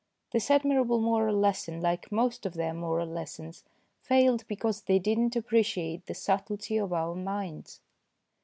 [0.31, 3.63] This admirable moral lesson, like most of their moral lessons,
[4.01, 7.81] failed because they did not appreciate the subtlety of our minds.